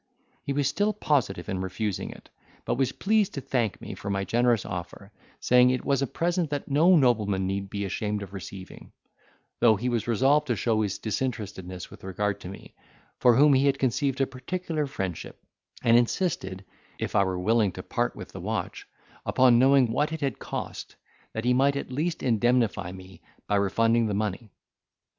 He 0.43 0.51
was 0.51 0.67
still 0.67 0.93
positive 0.93 1.47
in 1.47 1.61
refusing 1.61 2.09
it; 2.09 2.31
but 2.65 2.73
was 2.73 2.91
pleased 2.91 3.35
to 3.35 3.39
thank 3.41 3.79
me 3.79 3.93
for 3.93 4.09
my 4.09 4.23
generous 4.23 4.65
offer, 4.65 5.11
saying, 5.39 5.69
it 5.69 5.85
was 5.85 6.01
a 6.01 6.07
present 6.07 6.49
that 6.49 6.67
no 6.67 6.95
nobleman 6.95 7.45
need 7.45 7.69
be 7.69 7.85
ashamed 7.85 8.23
of 8.23 8.33
receiving: 8.33 8.93
though 9.59 9.75
he 9.75 9.89
was 9.89 10.07
resolved 10.07 10.47
to 10.47 10.55
show 10.55 10.81
his 10.81 10.97
disinterestedness 10.97 11.91
with 11.91 12.03
regard 12.03 12.39
to 12.39 12.47
me, 12.47 12.73
for 13.19 13.35
whom 13.35 13.53
he 13.53 13.67
had 13.67 13.77
conceived 13.77 14.19
a 14.19 14.25
particular 14.25 14.87
friendship; 14.87 15.39
and 15.83 15.95
insisted 15.95 16.65
(if 16.97 17.15
I 17.15 17.23
were 17.23 17.37
willing 17.37 17.71
to 17.73 17.83
part 17.83 18.15
with 18.15 18.29
the 18.31 18.41
watch) 18.41 18.87
upon 19.23 19.59
knowing 19.59 19.91
what 19.91 20.11
it 20.11 20.21
had 20.21 20.39
cost, 20.39 20.95
that 21.33 21.45
he 21.45 21.53
might 21.53 21.75
at 21.75 21.91
least 21.91 22.23
indemnify 22.23 22.91
me, 22.91 23.21
by 23.45 23.53
refunding 23.57 24.07
the 24.07 24.15
money. 24.15 24.49